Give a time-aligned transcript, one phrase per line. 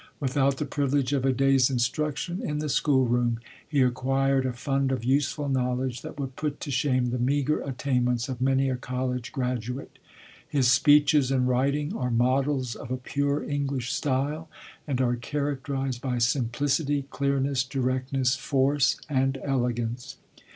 [0.19, 5.03] Without the privilege of a day's instruction in the schoolroom, he acquired a fund of
[5.03, 9.99] useful knowledge that would put to shame the meager attainments of many a college graduate.
[10.49, 14.49] His speeches and writing are models of a pure English style,
[14.87, 20.17] and are characterized by simplicity, clearness, directness, force, and elegance.